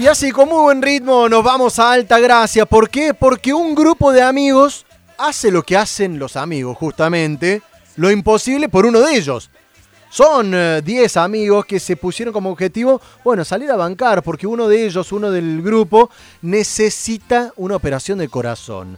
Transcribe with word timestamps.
Y 0.00 0.06
así 0.06 0.30
con 0.30 0.48
muy 0.48 0.62
buen 0.62 0.80
ritmo 0.80 1.28
nos 1.28 1.44
vamos 1.44 1.78
a 1.78 1.92
Alta 1.92 2.18
Gracia. 2.18 2.64
¿Por 2.64 2.88
qué? 2.88 3.12
Porque 3.12 3.52
un 3.52 3.74
grupo 3.74 4.12
de 4.12 4.22
amigos 4.22 4.86
hace 5.18 5.50
lo 5.50 5.62
que 5.62 5.76
hacen 5.76 6.18
los 6.18 6.36
amigos, 6.36 6.78
justamente, 6.78 7.60
lo 7.96 8.10
imposible 8.10 8.70
por 8.70 8.86
uno 8.86 9.02
de 9.02 9.14
ellos. 9.14 9.50
Son 10.08 10.52
10 10.82 10.86
eh, 11.16 11.20
amigos 11.20 11.66
que 11.66 11.78
se 11.78 11.96
pusieron 11.96 12.32
como 12.32 12.48
objetivo, 12.48 12.98
bueno, 13.22 13.44
salir 13.44 13.70
a 13.70 13.76
bancar, 13.76 14.22
porque 14.22 14.46
uno 14.46 14.68
de 14.68 14.86
ellos, 14.86 15.12
uno 15.12 15.30
del 15.30 15.60
grupo, 15.60 16.08
necesita 16.40 17.52
una 17.56 17.76
operación 17.76 18.20
de 18.20 18.28
corazón. 18.28 18.96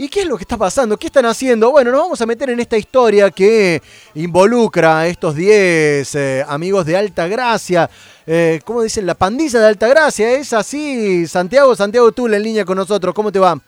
¿Y 0.00 0.08
qué 0.08 0.20
es 0.20 0.26
lo 0.26 0.38
que 0.38 0.44
está 0.44 0.56
pasando? 0.56 0.96
¿Qué 0.96 1.08
están 1.08 1.26
haciendo? 1.26 1.70
Bueno, 1.70 1.90
nos 1.90 2.00
vamos 2.00 2.22
a 2.22 2.24
meter 2.24 2.48
en 2.48 2.58
esta 2.58 2.78
historia 2.78 3.30
que 3.30 3.82
involucra 4.14 5.00
a 5.00 5.06
estos 5.06 5.34
10 5.34 6.14
eh, 6.14 6.42
amigos 6.48 6.86
de 6.86 6.96
Alta 6.96 7.28
Gracia. 7.28 7.90
Eh, 8.26 8.62
¿Cómo 8.64 8.80
dicen? 8.80 9.04
La 9.04 9.12
pandilla 9.12 9.60
de 9.60 9.66
Alta 9.66 9.88
Gracia. 9.88 10.30
¿Es 10.30 10.54
así? 10.54 11.26
Santiago, 11.26 11.76
Santiago 11.76 12.12
tú 12.12 12.28
en 12.28 12.42
línea 12.42 12.64
con 12.64 12.78
nosotros. 12.78 13.14
¿Cómo 13.14 13.30
te 13.30 13.40
va? 13.40 13.60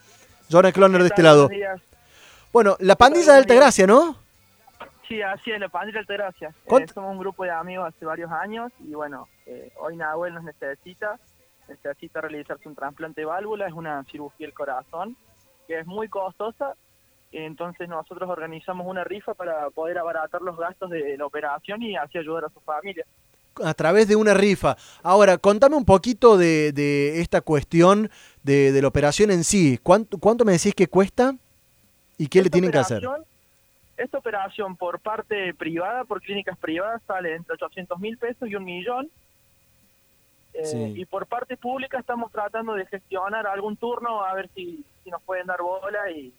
Jordan 0.50 0.72
Cloner 0.72 1.02
de 1.02 1.08
este 1.08 1.22
lado. 1.22 1.50
Bueno, 2.50 2.78
la 2.80 2.96
pandilla 2.96 3.32
de 3.32 3.38
Alta 3.38 3.54
Gracia, 3.54 3.86
¿no? 3.86 4.16
Sí, 5.06 5.20
así 5.20 5.50
es, 5.50 5.60
la 5.60 5.68
pandilla 5.68 5.96
de 5.96 6.00
Alta 6.00 6.14
Gracia. 6.14 6.54
Eh, 6.64 6.86
somos 6.94 7.12
un 7.12 7.18
grupo 7.18 7.44
de 7.44 7.50
amigos 7.50 7.92
hace 7.94 8.06
varios 8.06 8.30
años 8.30 8.72
y 8.80 8.94
bueno, 8.94 9.28
eh, 9.44 9.70
hoy 9.78 9.98
Nahuel 9.98 10.32
nos 10.32 10.44
necesita, 10.44 11.18
necesita 11.68 12.22
realizarse 12.22 12.66
un 12.70 12.74
trasplante 12.74 13.20
de 13.20 13.26
válvula, 13.26 13.66
es 13.66 13.74
una 13.74 14.02
cirugía 14.04 14.46
del 14.46 14.54
corazón 14.54 15.14
que 15.66 15.80
es 15.80 15.86
muy 15.86 16.08
costosa, 16.08 16.74
entonces 17.32 17.88
nosotros 17.88 18.28
organizamos 18.28 18.86
una 18.86 19.04
rifa 19.04 19.34
para 19.34 19.70
poder 19.70 19.98
abaratar 19.98 20.42
los 20.42 20.56
gastos 20.56 20.90
de 20.90 21.16
la 21.16 21.26
operación 21.26 21.82
y 21.82 21.96
así 21.96 22.18
ayudar 22.18 22.44
a 22.44 22.50
su 22.50 22.60
familia. 22.60 23.04
A 23.62 23.74
través 23.74 24.08
de 24.08 24.16
una 24.16 24.34
rifa. 24.34 24.76
Ahora, 25.02 25.38
contame 25.38 25.76
un 25.76 25.84
poquito 25.84 26.38
de, 26.38 27.20
esta 27.20 27.40
cuestión 27.40 28.10
de, 28.42 28.78
la 28.80 28.88
operación 28.88 29.30
en 29.30 29.44
sí. 29.44 29.78
¿Cuánto, 29.82 30.18
¿Cuánto 30.18 30.44
me 30.44 30.52
decís 30.52 30.74
que 30.74 30.88
cuesta 30.88 31.34
y 32.16 32.28
qué 32.28 32.42
le 32.42 32.50
tienen 32.50 32.70
que 32.70 32.78
hacer? 32.78 33.02
Esta 33.96 34.18
operación 34.18 34.76
por 34.76 35.00
parte 35.00 35.54
privada, 35.54 36.04
por 36.04 36.22
clínicas 36.22 36.58
privadas, 36.58 37.02
sale 37.06 37.34
entre 37.34 37.54
800 37.54 37.98
mil 38.00 38.16
pesos 38.16 38.48
y 38.48 38.54
un 38.56 38.64
millón. 38.64 39.10
Eh, 40.54 40.92
y 40.96 41.04
por 41.06 41.26
parte 41.26 41.56
pública 41.56 41.98
estamos 41.98 42.30
tratando 42.30 42.74
de 42.74 42.86
gestionar 42.86 43.46
algún 43.46 43.76
turno 43.76 44.22
a 44.22 44.34
ver 44.34 44.50
si, 44.54 44.84
nos 45.06 45.22
pueden 45.22 45.46
dar 45.46 45.62
bola. 45.62 46.10
Y, 46.10 46.32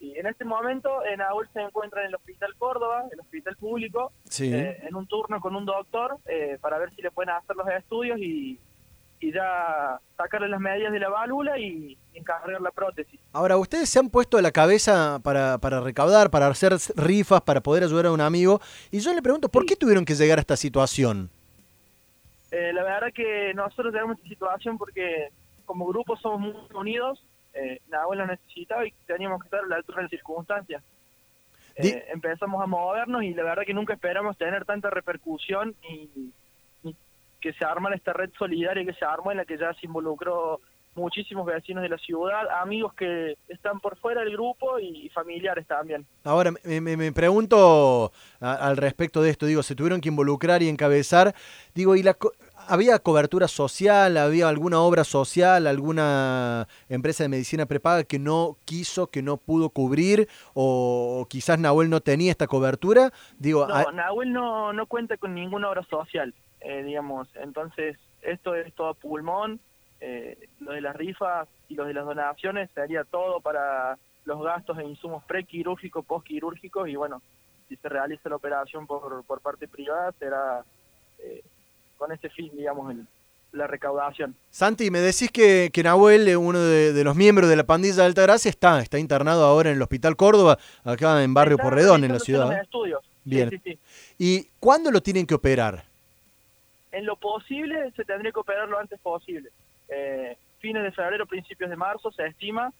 y 0.00 0.18
en 0.18 0.26
este 0.26 0.44
momento 0.44 1.04
en 1.04 1.20
AUL 1.20 1.48
se 1.52 1.60
encuentra 1.60 2.02
en 2.02 2.08
el 2.08 2.14
Hospital 2.14 2.54
Córdoba, 2.56 3.04
el 3.10 3.20
hospital 3.20 3.56
público, 3.56 4.12
eh, 4.40 4.78
en 4.82 4.94
un 4.94 5.06
turno 5.06 5.40
con 5.40 5.56
un 5.56 5.64
doctor 5.64 6.18
eh, 6.26 6.58
para 6.60 6.78
ver 6.78 6.94
si 6.94 7.02
le 7.02 7.10
pueden 7.10 7.30
hacer 7.30 7.56
los 7.56 7.68
estudios 7.68 8.18
y, 8.18 8.58
y 9.20 9.32
ya 9.32 9.98
sacarle 10.16 10.48
las 10.48 10.60
medidas 10.60 10.92
de 10.92 11.00
la 11.00 11.08
válvula 11.08 11.58
y 11.58 11.96
encargar 12.12 12.60
la 12.60 12.70
prótesis. 12.70 13.18
Ahora, 13.32 13.56
ustedes 13.56 13.88
se 13.88 13.98
han 13.98 14.10
puesto 14.10 14.36
a 14.36 14.42
la 14.42 14.52
cabeza 14.52 15.20
para, 15.22 15.58
para 15.58 15.80
recaudar, 15.80 16.30
para 16.30 16.46
hacer 16.46 16.76
rifas, 16.96 17.40
para 17.40 17.60
poder 17.60 17.84
ayudar 17.84 18.06
a 18.06 18.12
un 18.12 18.20
amigo. 18.20 18.60
Y 18.90 19.00
yo 19.00 19.12
le 19.14 19.22
pregunto, 19.22 19.48
¿por 19.48 19.64
qué 19.66 19.76
tuvieron 19.76 20.04
que 20.04 20.14
llegar 20.14 20.38
a 20.38 20.40
esta 20.40 20.56
situación? 20.56 21.30
Eh, 22.56 22.72
la 22.72 22.84
verdad 22.84 23.12
que 23.12 23.52
nosotros 23.52 23.92
tenemos 23.92 24.16
esta 24.16 24.28
situación 24.28 24.78
porque 24.78 25.30
como 25.64 25.86
grupo 25.86 26.16
somos 26.16 26.40
muy 26.40 26.54
unidos, 26.72 27.20
eh, 27.52 27.80
Nahuel 27.88 28.20
lo 28.20 28.26
necesitaba 28.28 28.86
y 28.86 28.92
teníamos 29.08 29.40
que 29.40 29.48
estar 29.48 29.64
a 29.64 29.66
la 29.66 29.76
altura 29.76 29.96
de 29.96 30.02
las 30.02 30.10
circunstancias. 30.10 30.80
Eh, 31.74 32.04
empezamos 32.12 32.62
a 32.62 32.66
movernos 32.66 33.24
y 33.24 33.34
la 33.34 33.42
verdad 33.42 33.64
que 33.66 33.74
nunca 33.74 33.94
esperamos 33.94 34.38
tener 34.38 34.64
tanta 34.64 34.88
repercusión 34.88 35.74
y 35.90 36.30
que 37.40 37.52
se 37.54 37.64
arma 37.64 37.92
esta 37.92 38.12
red 38.12 38.30
solidaria 38.38 38.84
que 38.84 38.94
se 38.94 39.04
armó 39.04 39.32
en 39.32 39.38
la 39.38 39.44
que 39.44 39.58
ya 39.58 39.74
se 39.74 39.86
involucró 39.86 40.60
muchísimos 40.94 41.44
vecinos 41.46 41.82
de 41.82 41.88
la 41.88 41.98
ciudad, 41.98 42.48
amigos 42.60 42.94
que 42.94 43.36
están 43.48 43.80
por 43.80 43.96
fuera 43.98 44.20
del 44.20 44.32
grupo 44.32 44.78
y 44.78 45.08
familiares 45.08 45.66
también. 45.66 46.06
Ahora, 46.22 46.52
me, 46.62 47.12
pregunto 47.12 48.12
al 48.40 48.76
respecto 48.76 49.22
de 49.22 49.30
esto, 49.30 49.46
digo, 49.46 49.64
se 49.64 49.74
tuvieron 49.74 50.00
que 50.00 50.08
involucrar 50.08 50.62
y 50.62 50.68
encabezar, 50.68 51.34
digo, 51.74 51.96
¿y 51.96 52.04
la, 52.04 52.16
había 52.68 52.98
cobertura 52.98 53.48
social, 53.48 54.16
había 54.16 54.48
alguna 54.48 54.80
obra 54.80 55.04
social, 55.04 55.66
alguna 55.66 56.66
empresa 56.88 57.24
de 57.24 57.28
medicina 57.28 57.66
prepaga 57.66 58.04
que 58.04 58.18
no 58.18 58.56
quiso, 58.64 59.08
que 59.08 59.22
no 59.22 59.36
pudo 59.36 59.70
cubrir, 59.70 60.28
o, 60.54 61.26
quizás 61.28 61.58
Nahuel 61.58 61.90
no 61.90 62.00
tenía 62.00 62.30
esta 62.30 62.46
cobertura? 62.46 63.12
Digo, 63.38 63.66
no, 63.66 63.92
Nahuel 63.92 64.32
no, 64.32 64.72
no 64.72 64.86
cuenta 64.86 65.16
con 65.16 65.34
ninguna 65.34 65.68
obra 65.70 65.82
social. 65.84 66.34
Eh, 66.64 66.82
digamos. 66.82 67.28
Entonces, 67.34 67.98
esto 68.22 68.54
es 68.54 68.72
todo 68.74 68.94
pulmón, 68.94 69.60
eh, 70.00 70.48
lo 70.60 70.72
de 70.72 70.80
las 70.80 70.96
rifas 70.96 71.46
y 71.68 71.74
lo 71.74 71.84
de 71.84 71.92
las 71.92 72.06
donaciones 72.06 72.70
sería 72.74 73.04
todo 73.04 73.40
para 73.40 73.98
los 74.24 74.42
gastos 74.42 74.78
e 74.78 74.84
insumos 74.84 75.22
prequirúrgicos, 75.24 76.06
postquirúrgicos 76.06 76.88
y 76.88 76.96
bueno, 76.96 77.20
si 77.68 77.76
se 77.76 77.88
realiza 77.90 78.30
la 78.30 78.36
operación 78.36 78.86
por, 78.86 79.24
por 79.24 79.42
parte 79.42 79.68
privada 79.68 80.12
será 80.12 80.64
eh, 81.18 81.44
con 82.04 82.12
ese 82.12 82.28
fin, 82.28 82.50
digamos, 82.54 82.94
la 83.52 83.66
recaudación. 83.66 84.34
Santi, 84.50 84.90
me 84.90 84.98
decís 84.98 85.30
que, 85.32 85.70
que 85.72 85.82
Nahuel, 85.82 86.36
uno 86.36 86.60
de, 86.60 87.04
los 87.04 87.16
miembros 87.16 87.48
de 87.48 87.56
la 87.56 87.64
pandilla 87.64 88.02
de 88.02 88.04
Altagracia, 88.04 88.48
está, 88.48 88.80
está 88.80 88.98
internado 88.98 89.44
ahora 89.44 89.70
en 89.70 89.76
el 89.76 89.82
Hospital 89.82 90.16
Córdoba, 90.16 90.58
acá 90.84 91.22
en 91.22 91.32
Barrio 91.32 91.56
Porredón, 91.56 92.04
en 92.04 92.12
la 92.12 92.18
ciudad. 92.18 92.52
estudios. 92.60 93.02
Bien. 93.24 93.50
¿Y 94.18 94.48
cuándo 94.60 94.90
lo 94.90 95.00
tienen 95.00 95.26
que 95.26 95.34
operar? 95.34 95.84
en 96.94 97.06
lo 97.06 97.16
posible 97.16 97.90
se 97.96 98.04
tendría 98.04 98.30
que 98.30 98.38
operar 98.38 98.68
lo 98.68 98.78
antes 98.78 99.00
posible. 99.00 99.50
Eh, 99.88 100.36
fines 100.60 100.84
de 100.84 100.92
febrero, 100.92 101.26
principios 101.26 101.68
de 101.68 101.76
marzo 101.76 102.12
se 102.12 102.24
estima. 102.26 102.72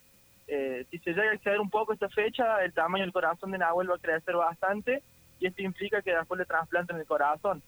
Eh, 0.47 0.85
si 0.89 0.99
se 0.99 1.09
llega 1.11 1.31
a 1.31 1.33
exceder 1.33 1.59
un 1.59 1.69
poco 1.69 1.91
esta 1.91 2.07
fecha, 2.07 2.63
el 2.63 2.71
tamaño 2.71 3.03
del 3.03 3.11
corazón 3.11 3.51
de 3.51 3.57
Nahuel 3.57 3.91
va 3.91 3.95
a 3.95 3.99
crecer 3.99 4.35
bastante 4.35 5.03
y 5.39 5.47
esto 5.47 5.61
implica 5.61 6.01
que 6.01 6.15
después 6.15 6.39
le 6.39 6.45
trasplanten 6.45 6.95
el 6.95 7.05
corazón. 7.05 7.61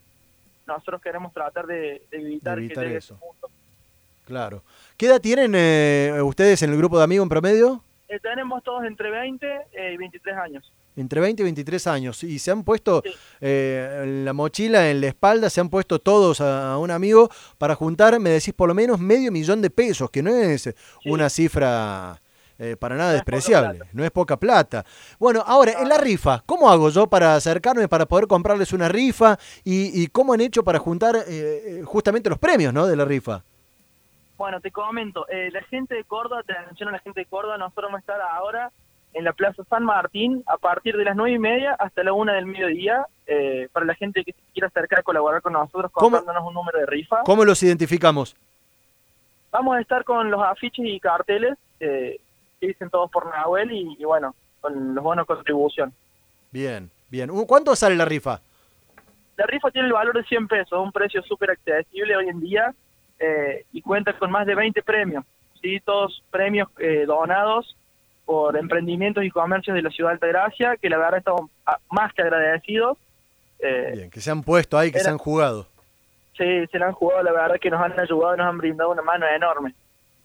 Nosotros 0.68 1.02
queremos 1.02 1.34
tratar 1.34 1.66
de, 1.66 2.06
evitar, 2.12 2.60
que 2.60 2.68
llegue 2.68 2.98
eso. 2.98 3.18
punto. 3.18 3.50
Claro. 4.26 4.62
¿Qué 4.98 5.06
edad 5.06 5.22
tienen 5.22 5.54
eh, 5.56 6.20
ustedes 6.22 6.62
en 6.62 6.72
el 6.72 6.78
grupo 6.78 6.98
de 6.98 7.06
amigos 7.06 7.24
en 7.24 7.30
promedio? 7.30 7.84
tenemos 8.22 8.64
todos 8.64 8.86
entre 8.86 9.12
20 9.12 9.68
y 9.94 9.98
23 9.98 10.38
años 10.38 10.72
entre 10.98 11.22
20 11.22 11.42
y 11.42 11.46
23 11.46 11.88
años, 11.88 12.24
y 12.24 12.40
se 12.40 12.52
han 12.52 12.64
puesto 12.64 13.04
eh, 13.40 14.22
la 14.26 14.34
mochila 14.34 14.90
en 14.90 15.00
la 15.00 15.08
espalda, 15.08 15.50
se 15.50 15.62
han 15.62 15.70
puesto 15.70 16.00
todos 16.00 16.42
a, 16.42 16.78
un 16.78 16.92
amigo 16.92 17.30
para 17.58 17.76
juntar, 17.76 18.20
me 18.20 18.32
decís, 18.32 18.54
por 18.54 18.68
lo 18.68 18.74
menos 18.74 19.00
medio 19.00 19.32
millón 19.32 19.62
de 19.62 19.70
pesos, 19.70 20.10
que 20.10 20.24
no 20.24 20.32
es 20.32 20.74
una 21.06 21.30
cifra 21.30 22.20
eh, 22.60 22.76
para 22.78 22.96
nada 22.96 23.14
despreciable, 23.14 23.80
no 23.94 24.04
es 24.04 24.12
poca 24.12 24.38
plata. 24.38 24.86
Bueno, 25.20 25.44
ahora, 25.46 25.74
en 25.82 25.90
la 25.90 25.98
rifa, 25.98 26.44
¿cómo 26.46 26.70
hago 26.70 26.90
yo 26.90 27.08
para 27.08 27.36
acercarme, 27.36 27.88
para 27.88 28.06
poder 28.06 28.28
comprarles 28.28 28.74
una 28.74 28.90
rifa? 28.90 29.38
¿Y, 29.64 30.08
cómo 30.08 30.34
han 30.34 30.42
hecho 30.42 30.64
para 30.64 30.80
juntar 30.80 31.16
eh, 31.28 31.82
justamente 31.86 32.30
los 32.30 32.40
premios 32.40 32.74
¿no? 32.74 32.88
de 32.88 32.96
la 32.96 33.06
rifa? 33.06 33.44
Bueno, 34.38 34.62
te 34.62 34.72
comento, 34.72 35.26
la 35.30 35.62
gente 35.64 35.96
de 35.96 36.04
Córdoba, 36.04 36.44
te 36.44 36.54
menciono 36.68 36.92
la 36.92 37.00
gente 37.00 37.22
de 37.22 37.26
Córdoba, 37.26 37.58
nosotros 37.58 37.86
vamos 37.86 37.98
a 37.98 38.02
estar 38.02 38.22
ahora 38.22 38.72
en 39.14 39.24
la 39.24 39.34
Plaza 39.34 39.64
San 39.70 39.84
Martín 39.84 40.44
a 40.46 40.58
partir 40.58 40.96
de 40.96 41.04
las 41.04 41.16
nueve 41.16 41.36
y 41.36 41.40
media 41.40 41.76
hasta 41.80 42.04
la 42.04 42.14
una 42.14 42.34
del 42.34 42.46
mediodía 42.46 43.08
eh, 43.26 43.68
para 43.72 43.86
la 43.86 43.96
gente 43.96 44.24
que 44.24 44.36
quiera 44.54 44.68
acercar 44.68 45.00
a 45.00 45.04
colaborar 45.04 45.42
con 45.42 45.54
nosotros 45.54 45.92
comprándonos 45.92 46.46
un 46.46 46.54
número 46.54 46.80
de 46.80 46.86
rifa. 46.86 47.24
¿Cómo 47.24 47.44
los 47.44 47.62
identificamos? 47.64 48.36
Vamos 49.52 49.78
a 49.78 49.82
estar 49.82 50.04
con 50.04 50.30
los 50.30 50.42
afiches 50.44 50.86
y 50.86 51.00
carteles 51.00 51.58
eh, 51.80 52.20
que 52.60 52.68
dicen 52.68 52.90
todos 52.90 53.10
por 53.12 53.30
Nahuel 53.30 53.72
y, 53.72 54.04
bueno, 54.04 54.36
con 54.62 54.96
los 54.96 55.04
bonos 55.04 55.28
de 55.28 55.36
contribución. 55.36 55.94
Bien, 56.52 56.90
bien. 57.10 57.30
¿Cuánto 57.46 57.76
sale 57.76 57.96
la 57.96 58.06
rifa? 58.06 58.40
La 59.36 59.46
rifa 59.46 59.70
tiene 59.72 59.88
el 59.88 59.94
valor 59.94 60.16
de 60.16 60.24
100 60.24 60.48
pesos, 60.48 60.80
un 60.80 60.92
precio 60.92 61.22
súper 61.24 61.52
accesible 61.52 62.16
hoy 62.16 62.30
en 62.30 62.40
día 62.40 62.74
eh, 63.20 63.66
y 63.72 63.82
cuenta 63.82 64.18
con 64.18 64.32
más 64.32 64.48
de 64.48 64.56
20 64.56 64.82
premios. 64.82 65.24
¿sí? 65.62 65.80
Todos 65.82 66.24
premios 66.32 66.70
donados 67.06 67.76
por 68.28 68.58
emprendimientos 68.58 69.24
y 69.24 69.32
comercios 69.32 69.74
de 69.74 69.82
la 69.82 69.90
ciudad 69.90 70.10
de 70.10 70.16
Altagracia, 70.16 70.76
que 70.76 70.90
la 70.90 70.98
verdad 70.98 71.20
estamos 71.20 71.50
más 71.90 72.14
que 72.14 72.24
agradecidos. 72.24 72.98
Eh, 73.60 73.94
Bien, 73.96 74.10
que 74.12 74.20
se 74.20 74.30
han 74.30 74.44
puesto 74.44 74.78
ahí, 74.78 74.92
que 74.92 75.00
se 75.00 75.10
han 75.10 75.18
jugado. 75.18 75.66
Sí, 76.38 76.68
se 76.68 76.78
han 76.78 76.92
jugado, 76.92 77.24
la 77.24 77.32
verdad 77.32 77.56
que 77.60 77.70
nos 77.70 77.82
han 77.82 77.98
ayudado, 77.98 78.36
nos 78.36 78.48
han 78.48 78.58
brindado 78.58 78.92
una 78.92 79.02
mano 79.02 79.26
enorme. 79.34 79.74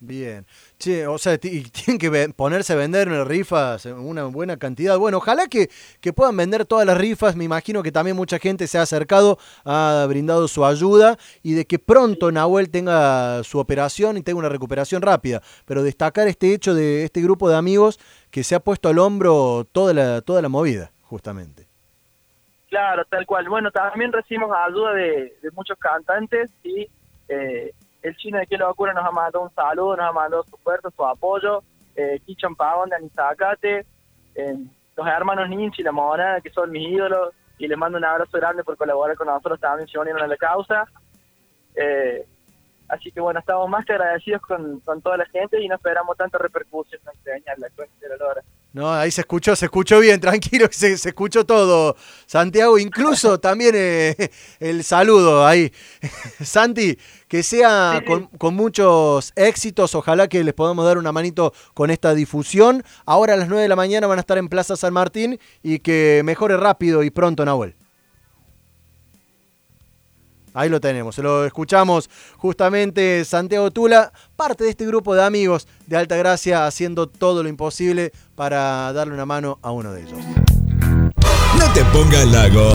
Bien. 0.05 0.45
Che, 0.77 1.07
o 1.07 1.17
sea, 1.17 1.37
tienen 1.39 1.97
que 1.97 2.33
ponerse 2.35 2.73
a 2.73 2.75
vender 2.75 3.07
rifas 3.25 3.85
una 3.85 4.25
buena 4.25 4.57
cantidad. 4.57 4.97
Bueno, 4.97 5.17
ojalá 5.17 5.47
que, 5.47 5.69
que, 6.01 6.11
puedan 6.11 6.35
vender 6.35 6.65
todas 6.65 6.85
las 6.85 6.97
rifas. 6.97 7.37
Me 7.37 7.45
imagino 7.45 7.81
que 7.81 7.91
también 7.91 8.17
mucha 8.17 8.37
gente 8.37 8.67
se 8.67 8.77
ha 8.77 8.81
acercado, 8.81 9.37
ha 9.63 10.05
brindado 10.09 10.49
su 10.49 10.65
ayuda 10.65 11.17
y 11.41 11.53
de 11.53 11.65
que 11.65 11.79
pronto 11.79 12.33
Nahuel 12.33 12.69
tenga 12.69 13.43
su 13.43 13.59
operación 13.59 14.17
y 14.17 14.23
tenga 14.23 14.39
una 14.39 14.49
recuperación 14.49 15.01
rápida. 15.01 15.41
Pero 15.65 15.83
destacar 15.83 16.27
este 16.27 16.53
hecho 16.53 16.75
de 16.75 17.05
este 17.05 17.21
grupo 17.21 17.49
de 17.49 17.55
amigos 17.55 17.97
que 18.29 18.43
se 18.43 18.55
ha 18.55 18.59
puesto 18.59 18.89
al 18.89 18.99
hombro 18.99 19.65
toda 19.71 19.93
la, 19.93 20.21
toda 20.21 20.41
la 20.41 20.49
movida, 20.49 20.91
justamente. 21.03 21.65
Claro, 22.67 23.05
tal 23.05 23.25
cual. 23.25 23.47
Bueno, 23.47 23.71
también 23.71 24.11
recibimos 24.11 24.51
ayuda 24.67 24.93
de, 24.95 25.33
muchos 25.53 25.77
cantantes 25.79 26.51
y... 26.61 26.89
Eh, 27.29 27.62
chino 28.33 28.39
de 28.39 28.47
Qué 28.47 28.57
Locura 28.57 28.93
nos 28.93 29.05
ha 29.05 29.11
mandado 29.11 29.43
un 29.43 29.53
saludo, 29.53 29.95
nos 29.95 30.09
ha 30.09 30.11
mandado 30.11 30.43
su 30.43 30.57
fuerza, 30.57 30.89
su 30.95 31.05
apoyo, 31.05 31.63
eh, 31.95 32.19
Kichan 32.25 32.55
de 32.89 32.95
Anizacate, 32.95 33.85
los 34.95 35.07
hermanos 35.07 35.49
Ninchi 35.49 35.81
y 35.81 35.85
la 35.85 35.91
Mona, 35.91 36.41
que 36.41 36.49
son 36.49 36.71
mis 36.71 36.87
ídolos, 36.89 37.33
y 37.57 37.67
les 37.67 37.77
mando 37.77 37.97
un 37.97 38.05
abrazo 38.05 38.37
grande 38.37 38.63
por 38.63 38.77
colaborar 38.77 39.15
con 39.15 39.27
nosotros 39.27 39.59
también, 39.59 39.87
se 39.87 39.99
unieron 39.99 40.21
a 40.21 40.27
la 40.27 40.37
causa. 40.37 40.85
Eh, 41.75 42.25
así 42.87 43.11
que 43.11 43.21
bueno, 43.21 43.39
estamos 43.39 43.69
más 43.69 43.85
que 43.85 43.93
agradecidos 43.93 44.41
con, 44.41 44.79
con 44.81 45.01
toda 45.01 45.17
la 45.17 45.25
gente 45.25 45.61
y 45.61 45.67
no 45.67 45.75
esperamos 45.75 46.17
tanta 46.17 46.37
repercusión 46.37 47.01
en 47.25 47.43
la 47.61 47.67
de 47.67 48.17
la 48.17 48.25
hora. 48.25 48.43
No, 48.73 48.91
ahí 48.91 49.11
se 49.11 49.21
escuchó, 49.21 49.55
se 49.55 49.65
escuchó 49.65 49.99
bien, 49.99 50.19
tranquilo, 50.21 50.67
se, 50.71 50.97
se 50.97 51.09
escuchó 51.09 51.45
todo, 51.45 51.95
Santiago, 52.25 52.79
incluso 52.79 53.39
también 53.41 53.75
eh, 53.75 54.31
el 54.59 54.83
saludo 54.83 55.45
ahí. 55.45 55.71
Santi, 56.41 56.97
que 57.27 57.43
sea 57.43 58.03
con, 58.05 58.25
con, 58.27 58.55
muchos 58.55 59.31
éxitos, 59.35 59.93
ojalá 59.93 60.27
que 60.27 60.43
les 60.43 60.55
podamos 60.55 60.85
dar 60.85 60.97
una 60.97 61.11
manito 61.11 61.53
con 61.75 61.91
esta 61.91 62.15
difusión. 62.15 62.83
Ahora 63.05 63.35
a 63.35 63.37
las 63.37 63.47
9 63.47 63.61
de 63.61 63.69
la 63.69 63.75
mañana 63.75 64.07
van 64.07 64.17
a 64.17 64.21
estar 64.21 64.39
en 64.39 64.49
Plaza 64.49 64.75
San 64.75 64.93
Martín 64.93 65.39
y 65.61 65.79
que 65.79 66.21
mejore 66.25 66.57
rápido 66.57 67.03
y 67.03 67.11
pronto, 67.11 67.45
Nahuel. 67.45 67.75
Ahí 70.53 70.69
lo 70.69 70.79
tenemos, 70.79 71.17
lo 71.17 71.45
escuchamos 71.45 72.09
justamente 72.37 73.25
Santiago 73.25 73.71
Tula, 73.71 74.11
parte 74.35 74.63
de 74.63 74.69
este 74.69 74.85
grupo 74.85 75.15
de 75.15 75.23
amigos 75.23 75.67
de 75.87 75.97
Alta 75.97 76.15
Gracia, 76.15 76.67
haciendo 76.67 77.07
todo 77.07 77.43
lo 77.43 77.49
imposible 77.49 78.11
para 78.35 78.93
darle 78.93 79.13
una 79.13 79.25
mano 79.25 79.59
a 79.61 79.71
uno 79.71 79.91
de 79.91 80.01
ellos. 80.01 80.19
No 81.57 81.73
te 81.73 81.83
pongas 81.85 82.27
lago. 82.27 82.71